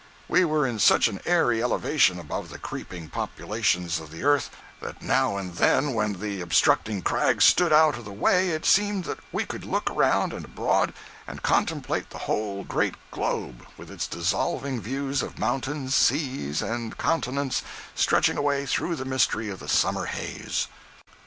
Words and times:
We 0.27 0.43
were 0.45 0.65
in 0.65 0.79
such 0.79 1.07
an 1.09 1.21
airy 1.27 1.61
elevation 1.61 2.17
above 2.19 2.49
the 2.49 2.57
creeping 2.57 3.07
populations 3.09 3.99
of 3.99 4.09
the 4.09 4.23
earth, 4.23 4.49
that 4.81 5.03
now 5.03 5.37
and 5.37 5.53
then 5.53 5.93
when 5.93 6.13
the 6.13 6.41
obstructing 6.41 7.03
crags 7.03 7.45
stood 7.45 7.71
out 7.71 7.95
of 7.99 8.05
the 8.05 8.11
way 8.11 8.49
it 8.49 8.65
seemed 8.65 9.03
that 9.03 9.19
we 9.31 9.45
could 9.45 9.63
look 9.63 9.91
around 9.91 10.33
and 10.33 10.43
abroad 10.45 10.95
and 11.27 11.43
contemplate 11.43 12.09
the 12.09 12.17
whole 12.25 12.63
great 12.63 12.95
globe, 13.11 13.63
with 13.77 13.91
its 13.91 14.07
dissolving 14.07 14.81
views 14.81 15.21
of 15.21 15.37
mountains, 15.37 15.93
seas 15.93 16.63
and 16.63 16.97
continents 16.97 17.61
stretching 17.93 18.37
away 18.37 18.65
through 18.65 18.95
the 18.95 19.05
mystery 19.05 19.49
of 19.49 19.59
the 19.59 19.69
summer 19.69 20.05
haze. 20.07 20.67